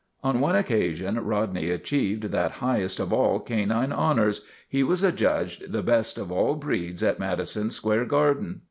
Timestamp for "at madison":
7.03-7.69